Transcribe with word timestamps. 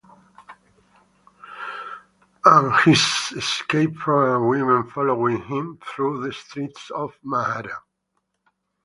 And 2.43 2.73
his 2.85 3.03
escape 3.37 3.95
from 3.97 4.43
a 4.43 4.47
women 4.47 4.89
following 4.89 5.43
him 5.43 5.77
through 5.85 6.23
the 6.25 6.33
streets 6.33 6.89
of 6.89 7.13
Manhattan. 7.23 7.69